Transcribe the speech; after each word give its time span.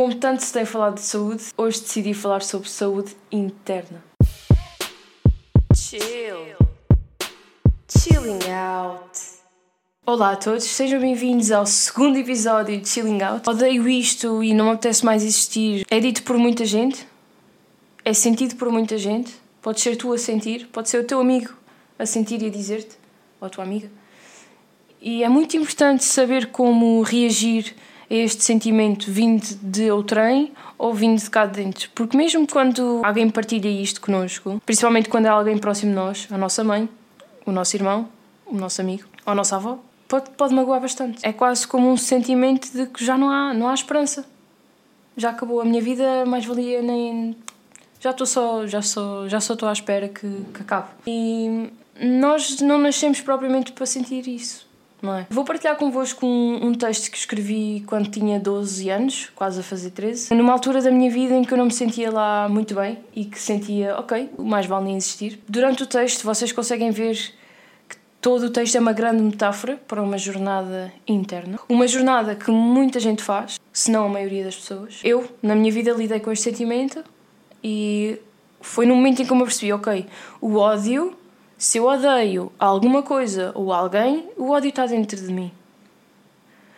Como 0.00 0.14
tanto 0.14 0.42
se 0.42 0.50
tem 0.50 0.64
falado 0.64 0.94
de 0.94 1.02
saúde, 1.02 1.44
hoje 1.58 1.78
decidi 1.82 2.14
falar 2.14 2.40
sobre 2.40 2.70
saúde 2.70 3.14
interna. 3.30 4.02
Chill. 5.76 6.56
Chilling 7.86 8.50
out. 8.50 9.18
Olá 10.06 10.32
a 10.32 10.36
todos, 10.36 10.64
sejam 10.64 10.98
bem-vindos 10.98 11.52
ao 11.52 11.66
segundo 11.66 12.16
episódio 12.16 12.80
de 12.80 12.88
Chilling 12.88 13.20
Out. 13.22 13.46
Odeio 13.46 13.86
isto 13.86 14.42
e 14.42 14.54
não 14.54 14.64
me 14.64 14.70
apetece 14.70 15.04
mais 15.04 15.22
existir. 15.22 15.84
É 15.90 16.00
dito 16.00 16.22
por 16.22 16.38
muita 16.38 16.64
gente, 16.64 17.06
é 18.02 18.14
sentido 18.14 18.56
por 18.56 18.72
muita 18.72 18.96
gente. 18.96 19.36
Pode 19.60 19.82
ser 19.82 19.96
tu 19.96 20.14
a 20.14 20.16
sentir, 20.16 20.66
pode 20.68 20.88
ser 20.88 21.00
o 21.00 21.04
teu 21.04 21.20
amigo 21.20 21.52
a 21.98 22.06
sentir 22.06 22.40
e 22.40 22.46
a 22.46 22.50
dizer-te, 22.50 22.96
ou 23.38 23.48
a 23.48 23.50
tua 23.50 23.64
amiga. 23.64 23.90
E 24.98 25.22
é 25.22 25.28
muito 25.28 25.58
importante 25.58 26.04
saber 26.04 26.46
como 26.46 27.02
reagir 27.02 27.76
este 28.10 28.42
sentimento 28.42 29.10
vindo 29.10 29.46
de 29.62 29.88
outrem 29.88 30.52
ou 30.76 30.92
vindo 30.92 31.20
de 31.20 31.30
cá 31.30 31.46
de 31.46 31.62
dentro. 31.62 31.88
Porque 31.94 32.16
mesmo 32.16 32.46
quando 32.46 33.00
alguém 33.04 33.30
partilha 33.30 33.68
isto 33.68 34.00
connosco, 34.00 34.60
principalmente 34.66 35.08
quando 35.08 35.26
é 35.26 35.28
alguém 35.28 35.56
próximo 35.56 35.92
de 35.92 35.96
nós, 35.96 36.26
a 36.30 36.36
nossa 36.36 36.64
mãe, 36.64 36.88
o 37.46 37.52
nosso 37.52 37.76
irmão, 37.76 38.08
o 38.44 38.56
nosso 38.56 38.80
amigo, 38.80 39.04
ou 39.24 39.32
a 39.32 39.34
nossa 39.34 39.54
avó, 39.54 39.78
pode, 40.08 40.30
pode 40.30 40.52
magoar 40.52 40.80
bastante. 40.80 41.20
É 41.22 41.32
quase 41.32 41.66
como 41.66 41.88
um 41.88 41.96
sentimento 41.96 42.72
de 42.72 42.86
que 42.86 43.04
já 43.04 43.16
não 43.16 43.30
há, 43.30 43.54
não 43.54 43.68
há 43.68 43.74
esperança. 43.74 44.26
Já 45.16 45.30
acabou 45.30 45.60
a 45.60 45.64
minha 45.64 45.80
vida, 45.80 46.24
mais 46.26 46.44
valia 46.44 46.82
nem. 46.82 47.36
Já 48.00 48.10
estou 48.10 48.26
só, 48.26 48.66
já 48.66 48.82
só, 48.82 49.28
já 49.28 49.40
só 49.40 49.52
estou 49.52 49.68
à 49.68 49.72
espera 49.72 50.08
que, 50.08 50.26
que 50.54 50.62
acabe. 50.62 50.88
E 51.06 51.70
nós 52.00 52.60
não 52.60 52.78
nascemos 52.78 53.20
propriamente 53.20 53.72
para 53.72 53.86
sentir 53.86 54.26
isso. 54.26 54.69
Não 55.02 55.14
é? 55.14 55.26
Vou 55.30 55.44
partilhar 55.44 55.76
convosco 55.76 56.26
um, 56.26 56.66
um 56.66 56.74
texto 56.74 57.10
que 57.10 57.16
escrevi 57.16 57.82
quando 57.86 58.10
tinha 58.10 58.38
12 58.38 58.90
anos, 58.90 59.30
quase 59.34 59.60
a 59.60 59.62
fazer 59.62 59.90
13, 59.90 60.34
numa 60.34 60.52
altura 60.52 60.82
da 60.82 60.90
minha 60.90 61.10
vida 61.10 61.34
em 61.34 61.42
que 61.42 61.52
eu 61.52 61.58
não 61.58 61.66
me 61.66 61.72
sentia 61.72 62.10
lá 62.10 62.48
muito 62.48 62.74
bem 62.74 62.98
e 63.14 63.24
que 63.24 63.38
sentia, 63.38 63.96
ok, 63.98 64.30
mais 64.38 64.66
vale 64.66 64.86
nem 64.86 64.96
existir. 64.96 65.40
Durante 65.48 65.82
o 65.82 65.86
texto, 65.86 66.24
vocês 66.24 66.52
conseguem 66.52 66.90
ver 66.90 67.16
que 67.88 67.96
todo 68.20 68.44
o 68.44 68.50
texto 68.50 68.76
é 68.76 68.80
uma 68.80 68.92
grande 68.92 69.22
metáfora 69.22 69.80
para 69.88 70.02
uma 70.02 70.18
jornada 70.18 70.92
interna. 71.06 71.58
Uma 71.68 71.88
jornada 71.88 72.34
que 72.34 72.50
muita 72.50 73.00
gente 73.00 73.22
faz, 73.22 73.58
se 73.72 73.90
não 73.90 74.04
a 74.04 74.08
maioria 74.08 74.44
das 74.44 74.56
pessoas. 74.56 75.00
Eu, 75.02 75.26
na 75.42 75.54
minha 75.54 75.72
vida, 75.72 75.92
lidei 75.92 76.20
com 76.20 76.30
este 76.30 76.44
sentimento 76.44 77.02
e 77.64 78.18
foi 78.60 78.86
no 78.86 78.94
momento 78.94 79.22
em 79.22 79.24
que 79.24 79.32
eu 79.32 79.36
me 79.36 79.44
percebi, 79.44 79.72
ok, 79.72 80.06
o 80.40 80.56
ódio 80.56 81.16
se 81.60 81.76
eu 81.76 81.84
odeio 81.84 82.50
alguma 82.58 83.02
coisa 83.02 83.52
ou 83.54 83.70
alguém, 83.70 84.30
o 84.38 84.48
ódio 84.48 84.70
está 84.70 84.86
dentro 84.86 85.20
de 85.20 85.30
mim. 85.30 85.52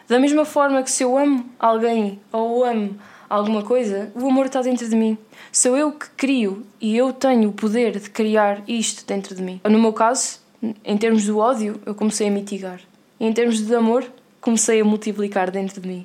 Da 0.09 0.19
mesma 0.19 0.45
forma 0.45 0.83
que 0.83 0.91
se 0.91 1.05
eu 1.05 1.17
amo 1.17 1.49
alguém 1.57 2.19
ou 2.33 2.65
amo 2.65 2.99
alguma 3.31 3.63
coisa, 3.63 4.11
o 4.13 4.27
amor 4.27 4.47
está 4.47 4.61
dentro 4.61 4.89
de 4.89 4.97
mim. 4.97 5.17
Sou 5.53 5.77
eu 5.77 5.93
que 5.93 6.11
crio 6.17 6.67
e 6.81 6.97
eu 6.97 7.13
tenho 7.13 7.51
o 7.51 7.53
poder 7.53 8.01
de 8.01 8.11
criar 8.11 8.61
isto 8.67 9.07
dentro 9.07 9.37
de 9.37 9.41
mim. 9.41 9.61
No 9.63 9.79
meu 9.79 9.93
caso, 9.93 10.41
em 10.85 10.99
termos 10.99 11.27
do 11.27 11.39
ódio, 11.39 11.81
eu 11.87 11.95
comecei 11.95 12.27
a 12.27 12.31
mitigar. 12.33 12.81
E 13.21 13.25
em 13.25 13.33
termos 13.33 13.65
de 13.65 13.73
amor, 13.77 14.05
comecei 14.41 14.81
a 14.81 14.85
multiplicar 14.85 15.49
dentro 15.53 15.81
de 15.81 15.87
mim. 15.87 16.05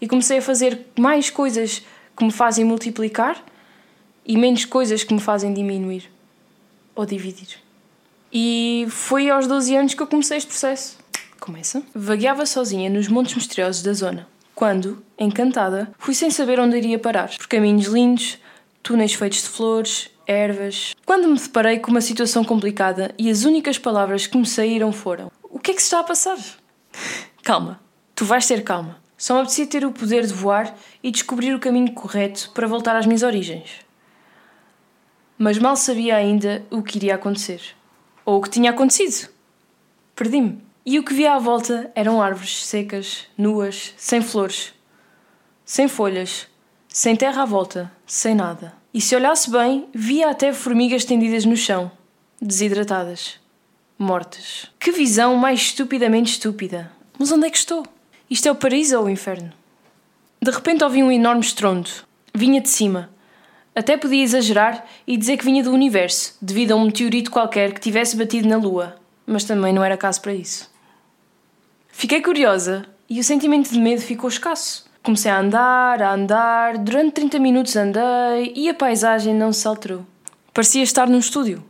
E 0.00 0.06
comecei 0.06 0.38
a 0.38 0.42
fazer 0.42 0.86
mais 0.96 1.28
coisas 1.28 1.84
que 2.16 2.24
me 2.24 2.30
fazem 2.30 2.64
multiplicar 2.64 3.44
e 4.24 4.38
menos 4.38 4.64
coisas 4.64 5.02
que 5.02 5.12
me 5.12 5.20
fazem 5.20 5.52
diminuir 5.52 6.08
ou 6.94 7.04
dividir. 7.04 7.60
E 8.32 8.86
foi 8.88 9.28
aos 9.28 9.46
12 9.46 9.76
anos 9.76 9.94
que 9.94 10.02
eu 10.02 10.06
comecei 10.06 10.38
este 10.38 10.48
processo. 10.48 10.96
Começa. 11.38 11.82
Vagueava 11.94 12.46
sozinha 12.46 12.88
nos 12.88 13.06
montes 13.06 13.34
misteriosos 13.34 13.82
da 13.82 13.92
zona, 13.92 14.26
quando, 14.54 15.04
encantada, 15.18 15.92
fui 15.98 16.14
sem 16.14 16.30
saber 16.30 16.58
onde 16.58 16.78
iria 16.78 16.98
parar, 16.98 17.28
por 17.36 17.46
caminhos 17.46 17.86
lindos, 17.86 18.38
túneis 18.82 19.12
feitos 19.12 19.42
de 19.42 19.48
flores, 19.50 20.08
ervas. 20.26 20.94
Quando 21.04 21.28
me 21.28 21.38
deparei 21.38 21.78
com 21.78 21.90
uma 21.90 22.00
situação 22.00 22.42
complicada 22.42 23.14
e 23.18 23.28
as 23.28 23.44
únicas 23.44 23.76
palavras 23.76 24.26
que 24.26 24.38
me 24.38 24.46
saíram 24.46 24.92
foram: 24.92 25.30
O 25.42 25.58
que 25.58 25.72
é 25.72 25.74
que 25.74 25.80
se 25.80 25.88
está 25.88 26.00
a 26.00 26.04
passar? 26.04 26.38
Calma, 27.42 27.80
tu 28.14 28.24
vais 28.24 28.46
ter 28.46 28.62
calma. 28.62 29.02
Só 29.18 29.34
me 29.34 29.40
apetecia 29.40 29.66
ter 29.66 29.84
o 29.84 29.92
poder 29.92 30.26
de 30.26 30.32
voar 30.32 30.74
e 31.02 31.10
descobrir 31.10 31.54
o 31.54 31.60
caminho 31.60 31.92
correto 31.92 32.50
para 32.54 32.66
voltar 32.66 32.96
às 32.96 33.04
minhas 33.04 33.22
origens. 33.22 33.70
Mas 35.36 35.58
mal 35.58 35.76
sabia 35.76 36.16
ainda 36.16 36.64
o 36.70 36.82
que 36.82 36.98
iria 36.98 37.16
acontecer 37.16 37.60
ou 38.24 38.38
o 38.38 38.42
que 38.42 38.50
tinha 38.50 38.70
acontecido. 38.70 39.28
Perdi-me. 40.14 40.62
E 40.84 40.98
o 40.98 41.04
que 41.04 41.14
via 41.14 41.34
à 41.34 41.38
volta 41.38 41.92
eram 41.94 42.20
árvores 42.20 42.66
secas, 42.66 43.26
nuas, 43.38 43.94
sem 43.96 44.20
flores, 44.20 44.74
sem 45.64 45.86
folhas, 45.86 46.48
sem 46.88 47.14
terra 47.14 47.42
à 47.42 47.46
volta, 47.46 47.90
sem 48.04 48.34
nada. 48.34 48.74
E 48.92 49.00
se 49.00 49.14
olhasse 49.14 49.50
bem, 49.50 49.88
via 49.94 50.28
até 50.28 50.52
formigas 50.52 51.04
tendidas 51.04 51.44
no 51.44 51.56
chão, 51.56 51.90
desidratadas, 52.40 53.40
mortas. 53.96 54.66
Que 54.78 54.90
visão 54.90 55.36
mais 55.36 55.60
estupidamente 55.60 56.32
estúpida! 56.32 56.90
Mas 57.18 57.30
onde 57.30 57.46
é 57.46 57.50
que 57.50 57.56
estou? 57.56 57.86
Isto 58.28 58.48
é 58.48 58.52
o 58.52 58.56
paraíso 58.56 58.98
ou 58.98 59.04
o 59.04 59.10
inferno? 59.10 59.52
De 60.42 60.50
repente 60.50 60.82
ouvi 60.82 61.02
um 61.02 61.12
enorme 61.12 61.42
estrondo. 61.42 61.88
Vinha 62.34 62.60
de 62.60 62.68
cima, 62.68 63.10
até 63.74 63.96
podia 63.96 64.22
exagerar 64.22 64.84
e 65.06 65.16
dizer 65.16 65.36
que 65.36 65.44
vinha 65.44 65.62
do 65.62 65.72
universo, 65.72 66.36
devido 66.40 66.72
a 66.72 66.76
um 66.76 66.84
meteorito 66.84 67.30
qualquer 67.30 67.72
que 67.72 67.80
tivesse 67.80 68.16
batido 68.16 68.48
na 68.48 68.56
Lua, 68.56 68.96
mas 69.26 69.44
também 69.44 69.72
não 69.72 69.82
era 69.82 69.96
caso 69.96 70.20
para 70.20 70.34
isso. 70.34 70.70
Fiquei 71.88 72.20
curiosa 72.20 72.84
e 73.08 73.18
o 73.20 73.24
sentimento 73.24 73.70
de 73.70 73.78
medo 73.78 74.00
ficou 74.00 74.28
escasso. 74.28 74.90
Comecei 75.02 75.30
a 75.30 75.40
andar, 75.40 76.00
a 76.02 76.14
andar, 76.14 76.78
durante 76.78 77.12
30 77.12 77.38
minutos 77.38 77.76
andei 77.76 78.52
e 78.54 78.68
a 78.68 78.74
paisagem 78.74 79.34
não 79.34 79.52
se 79.52 79.66
alterou. 79.66 80.06
Parecia 80.54 80.82
estar 80.82 81.08
num 81.08 81.18
estúdio. 81.18 81.64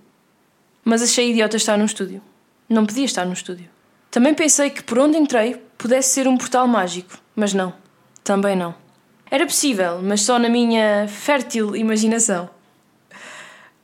Mas 0.85 1.03
achei 1.03 1.31
idiota 1.31 1.57
estar 1.57 1.79
num 1.79 1.85
estúdio. 1.85 2.21
Não 2.69 2.85
podia 2.85 3.05
estar 3.05 3.25
num 3.25 3.33
estúdio. 3.33 3.69
Também 4.11 4.35
pensei 4.35 4.71
que 4.71 4.83
por 4.83 4.99
onde 4.99 5.17
entrei 5.17 5.63
pudesse 5.79 6.11
ser 6.11 6.29
um 6.29 6.37
portal 6.37 6.67
mágico, 6.67 7.19
mas 7.35 7.55
não. 7.55 7.73
Também 8.23 8.55
não. 8.55 8.82
Era 9.33 9.47
possível, 9.47 9.99
mas 10.03 10.21
só 10.21 10.39
na 10.39 10.51
minha 10.51 11.09
fértil 11.09 11.75
imaginação. 11.75 12.51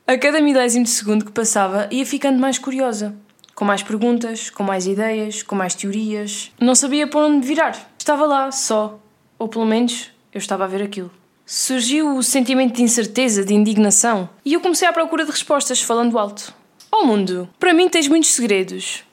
A 0.05 0.15
cada 0.15 0.39
milésimo 0.39 0.83
de 0.83 0.91
segundo 0.91 1.25
que 1.25 1.31
passava, 1.31 1.89
ia 1.89 2.05
ficando 2.05 2.39
mais 2.39 2.59
curiosa. 2.59 3.15
Com 3.55 3.65
mais 3.65 3.81
perguntas, 3.81 4.51
com 4.51 4.61
mais 4.61 4.85
ideias, 4.85 5.41
com 5.41 5.55
mais 5.55 5.73
teorias. 5.73 6.51
Não 6.61 6.75
sabia 6.75 7.07
por 7.07 7.23
onde 7.23 7.47
virar. 7.47 7.91
Estava 7.97 8.27
lá, 8.27 8.51
só. 8.51 8.99
Ou 9.39 9.47
pelo 9.47 9.65
menos, 9.65 10.11
eu 10.31 10.37
estava 10.37 10.65
a 10.65 10.67
ver 10.67 10.83
aquilo. 10.83 11.09
Surgiu 11.47 12.15
o 12.15 12.21
sentimento 12.21 12.75
de 12.75 12.83
incerteza, 12.83 13.43
de 13.43 13.55
indignação, 13.55 14.29
e 14.45 14.53
eu 14.53 14.61
comecei 14.61 14.87
à 14.87 14.93
procura 14.93 15.25
de 15.25 15.31
respostas, 15.31 15.81
falando 15.81 16.19
alto. 16.19 16.53
Ó 16.91 16.99
oh, 17.01 17.05
mundo, 17.07 17.49
para 17.59 17.73
mim 17.73 17.89
tens 17.89 18.07
muitos 18.07 18.29
segredos. 18.35 19.03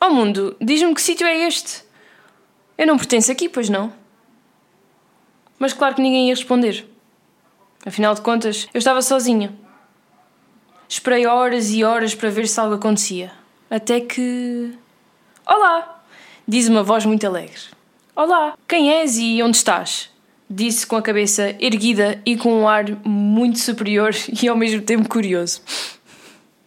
Ó 0.00 0.06
oh, 0.06 0.14
mundo, 0.14 0.56
diz-me 0.62 0.94
que 0.94 1.02
sítio 1.02 1.26
é 1.26 1.46
este? 1.46 1.84
Eu 2.78 2.86
não 2.86 2.96
pertenço 2.96 3.30
aqui, 3.30 3.50
pois 3.50 3.68
não? 3.68 3.92
Mas 5.58 5.72
claro 5.72 5.94
que 5.94 6.02
ninguém 6.02 6.28
ia 6.28 6.34
responder. 6.34 6.86
Afinal 7.84 8.14
de 8.14 8.20
contas, 8.20 8.68
eu 8.72 8.78
estava 8.78 9.02
sozinha. 9.02 9.52
Esperei 10.88 11.26
horas 11.26 11.70
e 11.70 11.84
horas 11.84 12.14
para 12.14 12.30
ver 12.30 12.48
se 12.48 12.58
algo 12.58 12.74
acontecia. 12.74 13.32
Até 13.68 14.00
que. 14.00 14.72
Olá! 15.46 16.02
Diz 16.46 16.68
uma 16.68 16.82
voz 16.82 17.04
muito 17.04 17.26
alegre. 17.26 17.60
Olá! 18.16 18.56
Quem 18.66 18.90
és 18.90 19.18
e 19.18 19.42
onde 19.42 19.56
estás? 19.56 20.10
Disse 20.48 20.86
com 20.86 20.96
a 20.96 21.02
cabeça 21.02 21.54
erguida 21.60 22.22
e 22.24 22.36
com 22.36 22.62
um 22.62 22.68
ar 22.68 22.84
muito 23.04 23.58
superior 23.58 24.14
e 24.42 24.48
ao 24.48 24.56
mesmo 24.56 24.80
tempo 24.80 25.08
curioso. 25.08 25.60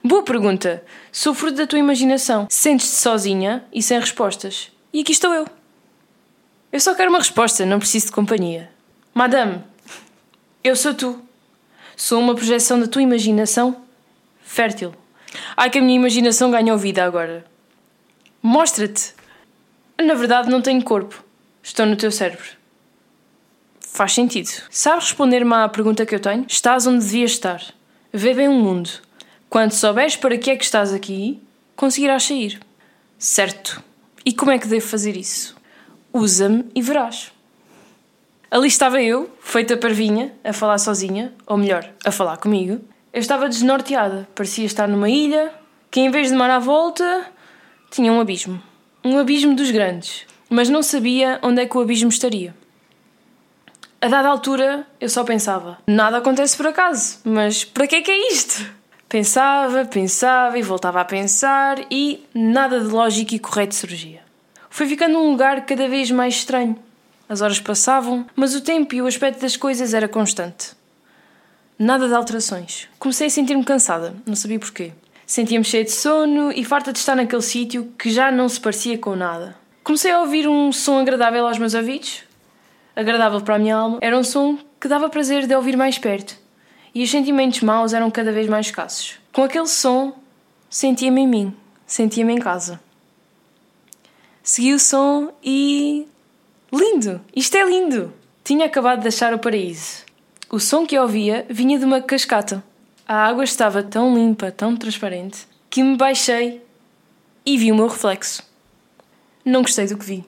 Boa 0.04 0.24
pergunta. 0.24 0.84
Sou 1.12 1.34
fruto 1.34 1.58
da 1.58 1.68
tua 1.68 1.80
imaginação. 1.80 2.48
Sentes-te 2.50 2.96
sozinha 2.96 3.64
e 3.74 3.82
sem 3.82 4.00
respostas. 4.00 4.72
E 4.94 5.02
aqui 5.02 5.12
estou 5.12 5.34
eu. 5.34 5.46
Eu 6.72 6.80
só 6.80 6.96
quero 6.96 7.10
uma 7.10 7.20
resposta, 7.20 7.66
não 7.66 7.80
preciso 7.80 8.08
de 8.08 8.12
companhia. 8.12 8.70
Madame, 9.14 9.62
eu 10.64 10.76
sou 10.76 10.94
tu. 10.94 11.22
Sou 11.98 12.20
uma 12.20 12.34
projeção 12.34 12.80
da 12.80 12.88
tua 12.88 13.02
imaginação 13.02 13.82
fértil. 14.42 14.94
Ai 15.56 15.70
que 15.70 15.80
a 15.80 15.82
minha 15.82 15.98
imaginação 15.98 16.50
ganhou 16.50 16.78
vida 16.78 17.04
agora. 17.04 17.46
Mostra-te. 18.42 19.14
Na 20.00 20.14
verdade, 20.14 20.50
não 20.50 20.62
tenho 20.62 20.84
corpo. 20.84 21.24
Estou 21.62 21.86
no 21.86 21.96
teu 21.96 22.12
cérebro. 22.12 22.50
Faz 23.82 24.14
sentido. 24.14 24.50
Sabes 24.70 25.06
responder-me 25.06 25.54
à 25.54 25.68
pergunta 25.68 26.06
que 26.06 26.16
eu 26.16 26.20
tenho? 26.20 26.46
Estás 26.48 26.88
onde 26.88 27.04
devias 27.04 27.32
estar. 27.32 27.62
Vê 28.14 28.34
bem 28.34 28.48
o 28.48 28.54
mundo. 28.54 28.90
Quando 29.50 29.74
souberes 29.74 30.16
para 30.16 30.38
que 30.38 30.50
é 30.50 30.56
que 30.56 30.64
estás 30.64 30.94
aqui, 30.94 31.42
conseguirás 31.76 32.24
sair. 32.24 32.60
Certo. 33.20 33.84
E 34.26 34.34
como 34.34 34.52
é 34.52 34.58
que 34.58 34.68
devo 34.68 34.88
fazer 34.88 35.18
isso? 35.18 35.56
Usa-me 36.14 36.66
e 36.74 36.82
verás. 36.82 37.32
Ali 38.52 38.68
estava 38.68 39.02
eu, 39.02 39.32
feita 39.40 39.78
parvinha, 39.78 40.34
a 40.44 40.52
falar 40.52 40.78
sozinha, 40.78 41.34
ou 41.48 41.56
melhor, 41.56 41.90
a 42.04 42.12
falar 42.12 42.36
comigo. 42.36 42.82
Eu 43.14 43.22
estava 43.22 43.48
desnorteada, 43.48 44.28
parecia 44.36 44.66
estar 44.66 44.90
numa 44.90 45.10
ilha 45.10 45.54
que, 45.90 46.02
em 46.02 46.12
vez 46.12 46.28
de 46.28 46.36
mar 46.36 46.50
à 46.50 46.60
volta, 46.60 47.28
tinha 47.90 48.12
um 48.12 48.20
abismo. 48.20 48.62
Um 49.06 49.18
abismo 49.18 49.56
dos 49.56 49.72
grandes, 49.72 50.26
mas 50.50 50.68
não 50.68 50.84
sabia 50.84 51.40
onde 51.42 51.62
é 51.62 51.66
que 51.66 51.78
o 51.78 51.80
abismo 51.80 52.10
estaria. 52.10 52.54
A 54.02 54.10
dada 54.10 54.28
altura, 54.28 54.86
eu 55.00 55.08
só 55.08 55.24
pensava: 55.24 55.78
nada 55.88 56.18
acontece 56.18 56.58
por 56.58 56.68
acaso, 56.68 57.20
mas 57.24 57.64
para 57.64 57.88
que 57.88 57.96
é 57.96 58.02
que 58.02 58.12
é 58.12 58.34
isto? 58.34 58.70
Pensava, 59.08 59.86
pensava 59.86 60.60
e 60.60 60.62
voltava 60.62 61.00
a 61.00 61.06
pensar 61.06 61.80
e 61.90 62.26
nada 62.34 62.82
de 62.82 62.88
lógico 62.88 63.34
e 63.34 63.40
correto 63.40 63.76
surgia. 63.76 64.20
Foi 64.70 64.88
ficando 64.88 65.18
um 65.20 65.32
lugar 65.32 65.66
cada 65.66 65.88
vez 65.88 66.12
mais 66.12 66.34
estranho. 66.36 66.78
As 67.32 67.40
horas 67.40 67.62
passavam, 67.62 68.26
mas 68.36 68.54
o 68.54 68.60
tempo 68.60 68.94
e 68.94 69.02
o 69.02 69.08
aspecto 69.08 69.40
das 69.40 69.56
coisas 69.56 69.94
era 69.94 70.06
constante. 70.06 70.74
Nada 71.80 72.06
de 72.06 72.14
alterações. 72.14 72.90
Comecei 73.00 73.28
a 73.28 73.30
sentir-me 73.30 73.64
cansada, 73.64 74.14
não 74.26 74.36
sabia 74.36 74.60
porquê. 74.60 74.92
Sentia-me 75.26 75.64
cheia 75.64 75.86
de 75.86 75.94
sono 75.94 76.52
e 76.52 76.66
farta 76.66 76.92
de 76.92 77.00
estar 77.00 77.16
naquele 77.16 77.42
sítio 77.42 77.90
que 77.98 78.12
já 78.12 78.34
não 78.34 78.50
se 78.50 78.60
parecia 78.60 78.98
com 78.98 79.16
nada. 79.16 79.56
Comecei 79.82 80.12
a 80.12 80.20
ouvir 80.20 80.46
um 80.46 80.74
som 80.74 81.00
agradável 81.00 81.48
aos 81.48 81.58
meus 81.58 81.74
ouvidos, 81.74 82.24
agradável 82.94 83.40
para 83.40 83.56
a 83.56 83.60
minha 83.60 83.78
alma. 83.78 84.00
Era 84.02 84.18
um 84.18 84.26
som 84.26 84.58
que 84.78 84.90
dava 84.90 85.08
prazer 85.08 85.48
de 85.48 85.56
ouvir 85.56 85.78
mais 85.78 85.98
perto 85.98 86.38
e 86.94 87.02
os 87.02 87.10
sentimentos 87.10 87.62
maus 87.62 87.94
eram 87.94 88.12
cada 88.12 88.34
vez 88.34 88.50
mais 88.50 88.66
escassos. 88.66 89.14
Com 89.32 89.46
aquele 89.46 89.68
som, 89.68 90.20
sentia-me 90.70 91.22
em 91.22 91.28
mim, 91.28 91.56
sentia-me 91.88 92.34
em 92.34 92.40
casa. 92.40 92.78
Segui 94.44 94.74
o 94.74 94.80
som 94.80 95.32
e. 95.42 96.06
Lindo! 96.74 97.20
Isto 97.36 97.58
é 97.58 97.66
lindo! 97.66 98.14
Tinha 98.46 98.66
acabado 98.66 99.02
de 99.02 99.08
achar 99.10 99.34
o 99.34 99.40
paraíso. 99.40 100.06
O 100.50 100.58
som 100.58 100.86
que 100.86 100.98
ouvia 100.98 101.46
vinha 101.50 101.78
de 101.78 101.84
uma 101.84 102.02
cascata. 102.02 102.64
A 103.06 103.28
água 103.28 103.44
estava 103.44 103.84
tão 103.84 104.16
limpa, 104.16 104.52
tão 104.52 104.78
transparente, 104.78 105.46
que 105.70 105.84
me 105.84 105.98
baixei 105.98 106.64
e 107.46 107.58
vi 107.58 107.74
o 107.74 107.76
meu 107.76 107.88
reflexo. 107.88 108.42
Não 109.44 109.62
gostei 109.62 109.86
do 109.86 109.98
que 109.98 110.06
vi. 110.06 110.26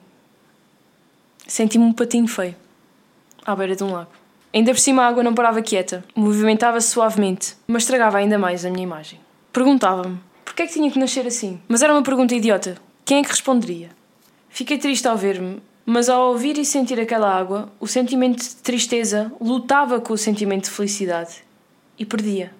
Senti-me 1.46 1.84
um 1.84 1.92
patinho 1.94 2.28
feio, 2.28 2.54
à 3.44 3.56
beira 3.56 3.74
de 3.74 3.82
um 3.82 3.92
lago. 3.92 4.10
Ainda 4.52 4.72
por 4.72 4.80
cima 4.80 5.02
a 5.02 5.08
água 5.08 5.22
não 5.22 5.34
parava 5.34 5.62
quieta, 5.62 6.04
movimentava-se 6.14 6.88
suavemente, 6.88 7.56
mas 7.66 7.84
estragava 7.84 8.18
ainda 8.18 8.38
mais 8.38 8.66
a 8.66 8.70
minha 8.70 8.82
imagem. 8.82 9.18
Perguntava-me 9.50 10.18
por 10.44 10.54
que 10.54 10.62
é 10.62 10.66
que 10.66 10.74
tinha 10.74 10.90
que 10.90 10.98
nascer 10.98 11.26
assim? 11.26 11.58
Mas 11.66 11.82
era 11.82 11.92
uma 11.92 12.02
pergunta 12.02 12.34
idiota. 12.34 12.76
Quem 13.02 13.18
é 13.18 13.22
que 13.22 13.30
responderia? 13.30 13.88
Fiquei 14.50 14.78
triste 14.78 15.08
ao 15.08 15.16
ver-me, 15.16 15.60
mas 15.86 16.08
ao 16.08 16.30
ouvir 16.30 16.56
e 16.58 16.64
sentir 16.64 16.98
aquela 16.98 17.32
água, 17.32 17.70
o 17.78 17.86
sentimento 17.86 18.42
de 18.42 18.56
tristeza 18.56 19.32
lutava 19.40 20.00
com 20.00 20.12
o 20.14 20.18
sentimento 20.18 20.64
de 20.64 20.70
felicidade 20.70 21.44
e 21.98 22.06
perdia. 22.06 22.52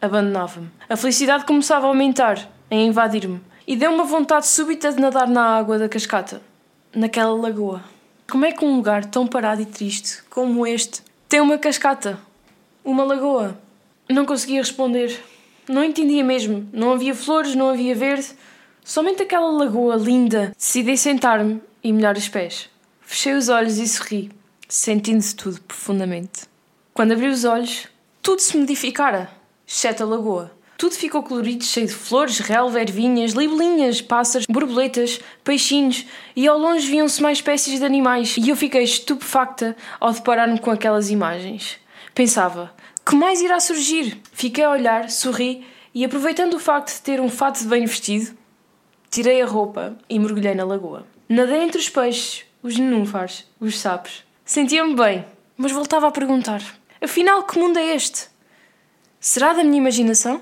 Abandonava-me. 0.00 0.68
A 0.88 0.96
felicidade 0.96 1.44
começava 1.44 1.86
a 1.86 1.88
aumentar, 1.88 2.48
a 2.70 2.74
invadir-me, 2.74 3.40
e 3.66 3.74
deu 3.74 3.92
uma 3.92 4.04
vontade 4.04 4.46
súbita 4.46 4.92
de 4.92 5.00
nadar 5.00 5.26
na 5.26 5.56
água 5.56 5.78
da 5.78 5.88
cascata, 5.88 6.42
naquela 6.94 7.34
lagoa. 7.34 7.82
Como 8.30 8.44
é 8.44 8.52
que 8.52 8.64
um 8.64 8.76
lugar 8.76 9.04
tão 9.04 9.26
parado 9.26 9.62
e 9.62 9.66
triste 9.66 10.22
como 10.28 10.66
este 10.66 11.02
tem 11.28 11.40
uma 11.40 11.58
cascata, 11.58 12.18
uma 12.84 13.02
lagoa. 13.02 13.58
Não 14.08 14.24
conseguia 14.24 14.60
responder. 14.60 15.20
Não 15.68 15.82
entendia 15.82 16.22
mesmo. 16.22 16.68
Não 16.72 16.92
havia 16.92 17.14
flores, 17.14 17.56
não 17.56 17.70
havia 17.70 17.94
verde. 17.94 18.28
Somente 18.84 19.22
aquela 19.22 19.50
lagoa 19.50 19.96
linda. 19.96 20.52
Decidi 20.56 20.96
sentar-me 20.96 21.60
e 21.86 21.92
molhar 21.92 22.16
os 22.16 22.28
pés. 22.28 22.68
Fechei 23.00 23.34
os 23.34 23.48
olhos 23.48 23.78
e 23.78 23.86
sorri, 23.86 24.32
sentindo-se 24.68 25.36
tudo 25.36 25.60
profundamente. 25.60 26.42
Quando 26.92 27.12
abri 27.12 27.28
os 27.28 27.44
olhos, 27.44 27.86
tudo 28.20 28.40
se 28.40 28.56
modificara, 28.56 29.30
exceto 29.64 30.02
a 30.02 30.06
lagoa. 30.06 30.50
Tudo 30.76 30.96
ficou 30.96 31.22
colorido, 31.22 31.64
cheio 31.64 31.86
de 31.86 31.92
flores, 31.92 32.40
relva, 32.40 32.80
ervinhas, 32.80 33.34
libelinhas, 33.34 34.02
pássaros, 34.02 34.48
borboletas, 34.50 35.20
peixinhos 35.44 36.04
e 36.34 36.48
ao 36.48 36.58
longe 36.58 36.90
viam-se 36.90 37.22
mais 37.22 37.38
espécies 37.38 37.78
de 37.78 37.84
animais 37.84 38.34
e 38.36 38.48
eu 38.48 38.56
fiquei 38.56 38.82
estupefacta 38.82 39.76
ao 40.00 40.12
deparar-me 40.12 40.58
com 40.58 40.72
aquelas 40.72 41.08
imagens. 41.08 41.78
Pensava, 42.12 42.74
que 43.08 43.14
mais 43.14 43.40
irá 43.40 43.60
surgir? 43.60 44.20
Fiquei 44.32 44.64
a 44.64 44.72
olhar, 44.72 45.08
sorri 45.08 45.64
e 45.94 46.04
aproveitando 46.04 46.54
o 46.54 46.60
facto 46.60 46.92
de 46.92 47.02
ter 47.02 47.20
um 47.20 47.28
fato 47.28 47.60
de 47.60 47.68
bem 47.68 47.86
vestido, 47.86 48.36
tirei 49.08 49.40
a 49.40 49.46
roupa 49.46 49.96
e 50.10 50.18
mergulhei 50.18 50.56
na 50.56 50.64
lagoa. 50.64 51.06
Nadei 51.28 51.62
entre 51.62 51.80
os 51.80 51.88
peixes, 51.88 52.44
os 52.62 52.78
nenúfares, 52.78 53.44
os 53.58 53.80
sapos. 53.80 54.22
Sentia-me 54.44 54.94
bem, 54.94 55.24
mas 55.56 55.72
voltava 55.72 56.06
a 56.06 56.12
perguntar: 56.12 56.62
afinal, 57.00 57.42
que 57.42 57.58
mundo 57.58 57.80
é 57.80 57.96
este? 57.96 58.28
Será 59.18 59.52
da 59.52 59.64
minha 59.64 59.78
imaginação? 59.78 60.40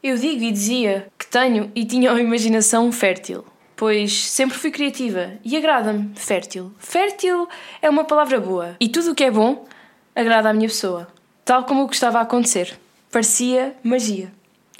Eu 0.00 0.16
digo 0.16 0.44
e 0.44 0.52
dizia 0.52 1.08
que 1.18 1.26
tenho 1.26 1.72
e 1.74 1.84
tinha 1.84 2.12
uma 2.12 2.20
imaginação 2.20 2.92
fértil, 2.92 3.44
pois 3.74 4.12
sempre 4.12 4.56
fui 4.56 4.70
criativa 4.70 5.32
e 5.44 5.56
agrada-me 5.56 6.12
fértil. 6.14 6.72
Fértil 6.78 7.48
é 7.80 7.90
uma 7.90 8.04
palavra 8.04 8.38
boa 8.38 8.76
e 8.78 8.88
tudo 8.88 9.10
o 9.10 9.14
que 9.16 9.24
é 9.24 9.30
bom 9.30 9.66
agrada 10.14 10.50
à 10.50 10.52
minha 10.52 10.68
pessoa, 10.68 11.08
tal 11.44 11.64
como 11.64 11.82
o 11.82 11.88
que 11.88 11.94
estava 11.94 12.20
a 12.20 12.22
acontecer. 12.22 12.78
Parecia 13.10 13.74
magia. 13.82 14.32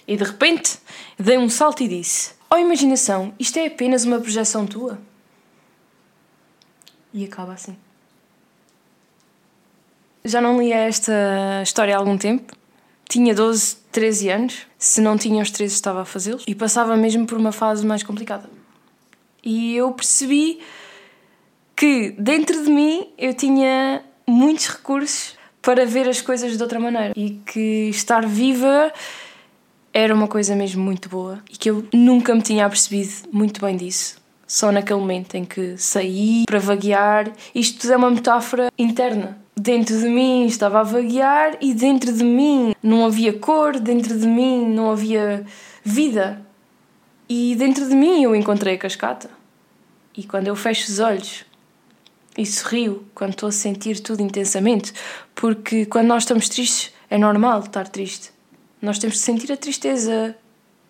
E 0.07 0.17
de 0.17 0.23
repente 0.23 0.79
dei 1.19 1.37
um 1.37 1.49
salto 1.49 1.83
e 1.83 1.89
disse: 1.89 2.35
Oh 2.49 2.57
imaginação, 2.57 3.35
isto 3.41 3.59
é 3.59 3.67
apenas 3.67 4.05
uma 4.05 4.21
projeção 4.21 4.67
tua? 4.67 5.01
E 7.13 7.25
acaba 7.25 7.53
assim. 7.53 7.77
Já 10.25 10.41
não 10.41 10.61
lia 10.61 10.77
esta 10.77 11.13
história 11.63 11.95
há 11.95 11.99
algum 11.99 12.17
tempo 12.17 12.57
tinha 13.13 13.35
12, 13.35 13.77
13 13.93 14.29
anos. 14.31 14.67
Se 14.79 15.01
não 15.03 15.19
tinha 15.19 15.43
os 15.43 15.51
13, 15.51 15.75
estava 15.75 16.01
a 16.01 16.05
fazê-los. 16.05 16.45
E 16.47 16.55
passava 16.55 16.97
mesmo 16.97 17.27
por 17.27 17.37
uma 17.37 17.53
fase 17.53 17.85
mais 17.85 18.03
complicada. 18.03 18.49
E 19.45 19.77
eu 19.77 19.93
percebi 19.93 20.61
que 21.77 22.15
dentro 22.19 22.65
de 22.65 22.71
mim 22.71 23.09
eu 23.19 23.35
tinha 23.35 24.03
muitos 24.27 24.67
recursos 24.69 25.37
para 25.61 25.85
ver 25.85 26.09
as 26.09 26.23
coisas 26.23 26.57
de 26.57 26.63
outra 26.63 26.81
maneira. 26.81 27.13
E 27.15 27.33
que 27.45 27.91
estar 27.91 28.27
viva 28.27 28.91
era 29.93 30.15
uma 30.15 30.27
coisa 30.27 30.57
mesmo 30.57 30.83
muito 30.83 31.11
boa. 31.11 31.43
E 31.51 31.57
que 31.57 31.69
eu 31.69 31.87
nunca 31.93 32.35
me 32.35 32.41
tinha 32.41 32.65
apercebido 32.65 33.13
muito 33.31 33.61
bem 33.61 33.77
disso. 33.77 34.22
Só 34.47 34.71
naquele 34.71 35.01
momento 35.01 35.35
em 35.35 35.45
que 35.45 35.77
saí 35.79 36.45
para 36.47 36.59
vaguear. 36.59 37.33
Isto 37.55 37.81
tudo 37.81 37.93
é 37.93 37.97
uma 37.97 38.11
metáfora 38.11 38.69
interna 38.79 39.43
dentro 39.57 39.99
de 39.99 40.09
mim 40.09 40.47
estava 40.47 40.81
a 40.81 40.83
vaguear 40.83 41.57
e 41.61 41.75
dentro 41.75 42.13
de 42.13 42.25
mim 42.25 42.75
não 42.83 43.05
havia 43.05 43.33
cor, 43.33 43.79
dentro 43.79 44.19
de 44.19 44.27
mim 44.27 44.67
não 44.67 44.91
havia 44.91 45.45
vida. 45.85 46.41
E 47.29 47.55
dentro 47.57 47.89
de 47.89 47.95
mim 47.95 48.23
eu 48.23 48.35
encontrei 48.35 48.75
a 48.75 48.79
cascata. 48.79 49.31
E 50.17 50.25
quando 50.25 50.49
eu 50.49 50.57
fecho 50.57 50.91
os 50.91 50.99
olhos 50.99 51.45
e 52.37 52.45
sorrio, 52.45 53.05
quando 53.15 53.31
estou 53.31 53.49
a 53.49 53.53
sentir 53.53 54.01
tudo 54.01 54.23
intensamente, 54.23 54.93
porque 55.35 55.87
quando 55.87 56.09
nós 56.09 56.25
estamos 56.25 56.49
tristes 56.49 56.93
é 57.09 57.19
normal 57.19 57.61
estar 57.61 57.89
triste. 57.89 58.31
Nós 58.81 58.99
temos 58.99 59.17
de 59.17 59.23
sentir 59.23 59.53
a 59.53 59.57
tristeza 59.57 60.37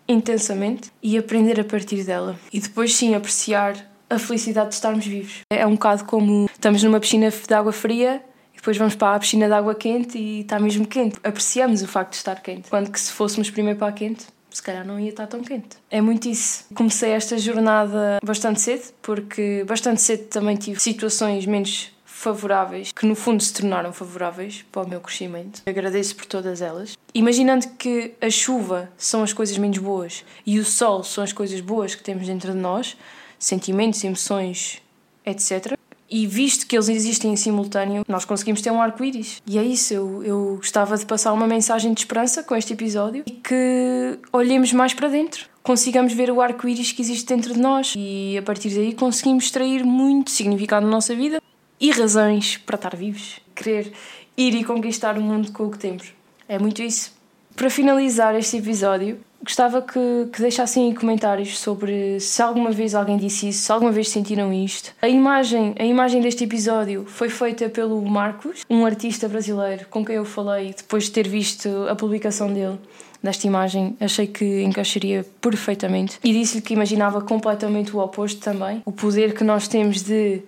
intensamente 0.09 0.91
e 1.03 1.17
aprender 1.17 1.61
a 1.61 1.65
partir 1.65 2.05
dela. 2.05 2.39
E 2.53 2.61
depois 2.61 2.95
sim 2.95 3.15
apreciar 3.15 3.91
a 4.09 4.19
felicidade 4.19 4.71
de 4.71 4.75
estarmos 4.75 5.07
vivos. 5.07 5.41
É 5.51 5.67
um 5.67 5.73
bocado 5.73 6.05
como 6.05 6.49
estamos 6.53 6.83
numa 6.83 7.01
piscina 7.01 7.31
de 7.31 7.55
água 7.55 7.73
fria 7.73 8.23
depois 8.63 8.77
vamos 8.77 8.95
para 8.95 9.17
a 9.17 9.19
piscina 9.19 9.49
de 9.49 9.55
água 9.55 9.75
quente 9.75 10.17
e 10.17 10.43
está 10.43 10.57
mesmo 10.61 10.87
quente. 10.87 11.19
Apreciamos 11.25 11.83
o 11.83 11.89
facto 11.89 12.11
de 12.11 12.19
estar 12.19 12.41
quente. 12.41 12.71
Quando 12.71 12.93
que 12.93 13.01
se 13.01 13.11
fôssemos 13.11 13.51
primeiro 13.51 13.77
para 13.77 13.89
a 13.89 13.93
quente, 13.93 14.25
se 14.49 14.63
calhar 14.63 14.87
não 14.87 15.01
ia 15.01 15.11
estar 15.11 15.27
tão 15.27 15.43
quente. 15.43 15.77
É 15.91 16.01
muito 16.01 16.29
isso. 16.29 16.67
Comecei 16.73 17.11
esta 17.11 17.37
jornada 17.37 18.21
bastante 18.25 18.61
cedo, 18.61 18.93
porque 19.03 19.65
bastante 19.67 20.01
cedo 20.01 20.29
também 20.29 20.55
tive 20.55 20.79
situações 20.79 21.45
menos 21.45 21.91
favoráveis, 22.23 22.93
que 22.93 23.05
no 23.05 23.17
fundo 23.17 23.43
se 23.43 23.53
tornaram 23.53 23.93
favoráveis 23.93 24.65
para 24.71 24.83
o 24.83 24.89
meu 24.89 25.01
crescimento. 25.01 25.63
Agradeço 25.67 26.15
por 26.15 26.25
todas 26.25 26.63
elas. 26.63 26.97
Imaginando 27.13 27.67
que 27.77 28.15
a 28.21 28.31
chuva 28.31 28.89
são 28.97 29.25
as 29.25 29.33
coisas 29.33 29.59
menos 29.59 29.79
boas 29.79 30.25
e 30.47 30.61
o 30.61 30.65
sol 30.65 31.03
são 31.03 31.25
as 31.25 31.33
coisas 31.33 31.61
boas 31.61 31.97
que 31.97 32.03
temos 32.03 32.27
dentro 32.29 32.53
de 32.53 32.59
nós, 32.59 32.97
sentimentos, 33.39 34.05
emoções, 34.05 34.81
etc. 35.27 35.77
E 36.09 36.27
visto 36.27 36.67
que 36.67 36.77
eles 36.77 36.89
existem 36.89 37.33
em 37.33 37.37
simultâneo, 37.37 38.05
nós 38.07 38.25
conseguimos 38.25 38.61
ter 38.61 38.71
um 38.71 38.81
arco-íris. 38.81 39.43
E 39.47 39.59
é 39.59 39.65
isso, 39.65 39.93
eu, 39.93 40.23
eu 40.23 40.57
gostava 40.59 40.97
de 40.97 41.05
passar 41.05 41.33
uma 41.33 41.47
mensagem 41.47 41.93
de 41.93 42.01
esperança 42.01 42.43
com 42.45 42.55
este 42.55 42.73
episódio 42.73 43.25
e 43.27 43.33
que 43.33 44.19
olhemos 44.33 44.73
mais 44.73 44.95
para 44.95 45.09
dentro, 45.09 45.47
consigamos 45.63 46.13
ver 46.13 46.31
o 46.31 46.41
arco-íris 46.41 46.93
que 46.93 47.03
existe 47.03 47.27
dentro 47.27 47.55
de 47.55 47.59
nós 47.59 47.95
e 47.97 48.37
a 48.39 48.43
partir 48.43 48.69
daí 48.69 48.95
conseguimos 48.95 49.45
extrair 49.45 49.85
muito 49.85 50.31
significado 50.31 50.87
na 50.87 50.93
nossa 50.93 51.17
vida 51.17 51.43
e 51.83 51.91
razões 51.91 52.57
para 52.57 52.77
estar 52.77 52.95
vivos, 52.95 53.41
querer 53.57 53.93
ir 54.37 54.55
e 54.55 54.65
conquistar 54.65 55.19
o 55.19 55.21
mundo 55.21 55.51
com 55.51 55.65
o 55.65 55.71
que 55.71 55.79
temos. 55.79 56.15
É 56.49 56.57
muito 56.59 56.81
isso. 56.81 57.13
Para 57.57 57.69
finalizar 57.69 58.35
este 58.37 58.57
episódio, 58.57 59.19
Gostava 59.45 59.83
que, 59.83 60.29
que 60.33 60.41
deixassem 60.41 60.95
comentários 60.95 61.59
sobre 61.59 62.21
se 62.21 62.41
alguma 62.41 62.71
vez 62.71 62.95
alguém 62.95 63.17
disse 63.17 63.49
isso, 63.49 63.65
se 63.65 63.73
alguma 63.73 63.91
vez 63.91 64.09
sentiram 64.09 64.53
isto. 64.53 64.95
A 65.03 65.09
imagem, 65.09 65.75
a 65.81 65.85
imagem 65.85 66.21
deste 66.21 66.45
episódio 66.45 67.05
foi 67.09 67.29
feita 67.29 67.69
pelo 67.69 68.01
Marcos, 68.03 68.63
um 68.71 68.87
artista 68.87 69.29
brasileiro 69.29 69.87
com 69.91 70.05
quem 70.05 70.15
eu 70.15 70.25
falei 70.25 70.73
depois 70.77 71.07
de 71.07 71.11
ter 71.11 71.27
visto 71.27 71.69
a 71.89 71.97
publicação 71.97 72.53
dele 72.53 72.79
desta 73.21 73.47
imagem, 73.47 73.97
achei 74.01 74.29
que 74.29 74.63
encaixaria 74.63 75.27
perfeitamente. 75.41 76.21
E 76.23 76.33
disse-lhe 76.33 76.63
que 76.63 76.75
imaginava 76.75 77.21
completamente 77.21 77.95
o 77.97 77.99
oposto 77.99 78.41
também. 78.41 78.81
O 78.85 78.93
poder 78.93 79.35
que 79.35 79.43
nós 79.43 79.67
temos 79.67 80.03
de 80.03 80.43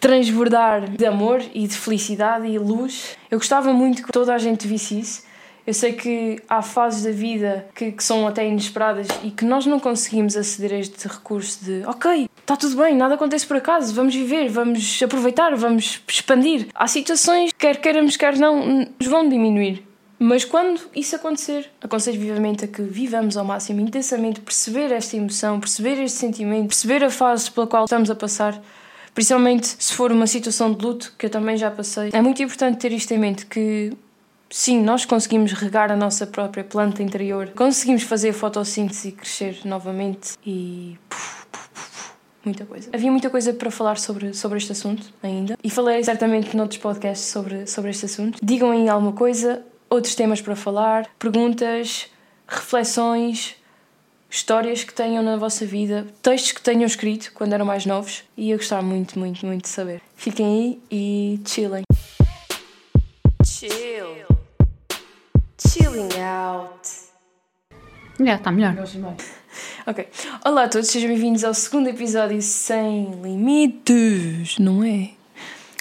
transbordar 0.00 0.88
de 0.88 1.06
amor 1.06 1.42
e 1.54 1.66
de 1.66 1.76
felicidade 1.76 2.46
e 2.46 2.58
luz. 2.58 3.16
Eu 3.30 3.38
gostava 3.38 3.72
muito 3.72 4.02
que 4.02 4.12
toda 4.12 4.34
a 4.34 4.38
gente 4.38 4.66
visse 4.66 4.98
isso. 4.98 5.24
Eu 5.66 5.74
sei 5.74 5.94
que 5.94 6.40
há 6.48 6.62
fases 6.62 7.02
da 7.02 7.10
vida 7.10 7.66
que, 7.74 7.90
que, 7.90 8.04
são 8.04 8.24
até 8.28 8.46
inesperadas 8.46 9.08
e 9.24 9.32
que 9.32 9.44
nós 9.44 9.66
não 9.66 9.80
conseguimos 9.80 10.36
aceder 10.36 10.72
a 10.72 10.78
este 10.78 11.08
recurso 11.08 11.64
de 11.64 11.84
ok, 11.84 12.30
está 12.40 12.54
tudo 12.56 12.76
bem, 12.76 12.94
nada 12.94 13.16
acontece 13.16 13.44
por 13.44 13.56
acaso, 13.56 13.92
vamos 13.92 14.14
viver, 14.14 14.48
vamos 14.48 15.02
aproveitar, 15.02 15.56
vamos 15.56 16.00
expandir. 16.06 16.68
Há 16.72 16.86
situações, 16.86 17.50
quer 17.52 17.78
queiramos, 17.78 18.16
quer 18.16 18.38
não, 18.38 18.86
nos 18.96 19.08
vão 19.08 19.28
diminuir. 19.28 19.84
Mas 20.18 20.44
quando 20.44 20.80
isso 20.94 21.16
acontecer, 21.16 21.68
aconselho 21.82 22.18
vivamente 22.20 22.64
a 22.64 22.68
que 22.68 22.80
vivamos 22.80 23.36
ao 23.36 23.44
máximo, 23.44 23.80
intensamente, 23.80 24.40
perceber 24.40 24.92
esta 24.92 25.16
emoção, 25.16 25.58
perceber 25.58 26.00
este 26.00 26.16
sentimento, 26.16 26.68
perceber 26.68 27.02
a 27.04 27.10
fase 27.10 27.50
pela 27.50 27.66
qual 27.66 27.84
estamos 27.84 28.08
a 28.08 28.14
passar, 28.14 28.62
principalmente 29.16 29.82
se 29.82 29.94
for 29.94 30.12
uma 30.12 30.26
situação 30.26 30.70
de 30.74 30.84
luto, 30.84 31.14
que 31.18 31.24
eu 31.24 31.30
também 31.30 31.56
já 31.56 31.70
passei. 31.70 32.10
É 32.12 32.20
muito 32.20 32.42
importante 32.42 32.76
ter 32.76 32.92
isto 32.92 33.12
em 33.12 33.18
mente, 33.18 33.46
que 33.46 33.90
sim, 34.50 34.80
nós 34.82 35.06
conseguimos 35.06 35.52
regar 35.52 35.90
a 35.90 35.96
nossa 35.96 36.26
própria 36.26 36.62
planta 36.62 37.02
interior, 37.02 37.48
conseguimos 37.56 38.02
fazer 38.02 38.28
a 38.28 38.34
fotossíntese 38.34 39.12
crescer 39.12 39.60
novamente 39.64 40.34
e. 40.46 40.98
Muita 42.44 42.64
coisa. 42.64 42.90
Havia 42.92 43.10
muita 43.10 43.28
coisa 43.28 43.52
para 43.54 43.70
falar 43.72 43.98
sobre, 43.98 44.32
sobre 44.32 44.58
este 44.58 44.70
assunto 44.70 45.12
ainda 45.20 45.58
e 45.64 45.68
falei 45.68 46.04
certamente 46.04 46.56
noutros 46.56 46.78
podcasts 46.78 47.26
sobre, 47.26 47.66
sobre 47.66 47.90
este 47.90 48.04
assunto. 48.04 48.38
Digam 48.40 48.70
aí 48.70 48.88
alguma 48.88 49.12
coisa, 49.12 49.64
outros 49.90 50.14
temas 50.14 50.40
para 50.40 50.54
falar, 50.54 51.08
perguntas, 51.18 52.08
reflexões, 52.46 53.56
histórias 54.36 54.84
que 54.84 54.92
tenham 54.92 55.22
na 55.22 55.38
vossa 55.38 55.64
vida, 55.64 56.06
textos 56.20 56.52
que 56.52 56.60
tenham 56.60 56.84
escrito 56.84 57.32
quando 57.32 57.54
eram 57.54 57.64
mais 57.64 57.86
novos 57.86 58.22
e 58.36 58.50
eu 58.50 58.58
gostava 58.58 58.82
muito, 58.82 59.18
muito, 59.18 59.46
muito 59.46 59.62
de 59.62 59.68
saber. 59.68 60.02
Fiquem 60.14 60.46
aí 60.46 60.82
e 60.90 61.40
chillem. 61.46 61.84
Chill. 63.42 64.26
Chilling 65.58 66.20
out. 66.20 66.88
Já, 68.20 68.34
está 68.34 68.52
melhor. 68.52 68.74
Ok. 69.86 70.06
Olá 70.44 70.64
a 70.64 70.68
todos, 70.68 70.88
sejam 70.88 71.08
bem-vindos 71.08 71.42
ao 71.42 71.54
segundo 71.54 71.88
episódio 71.88 72.42
Sem 72.42 73.22
Limites, 73.22 74.58
não 74.58 74.84
é? 74.84 75.12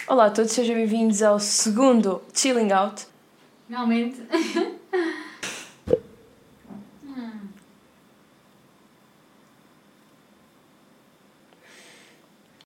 Olá 0.08 0.28
a 0.28 0.32
todos, 0.32 0.54
sejam 0.54 0.76
bem-vindos 0.76 1.22
ao 1.22 1.42
segundo 1.42 2.22
Chilling 2.34 2.72
Out. 2.72 3.06
Finalmente. 3.68 4.22